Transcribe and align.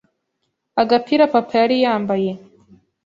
Agapira 0.81 1.31
papa 1.33 1.53
yari 1.61 1.75
yambaye 1.83 2.31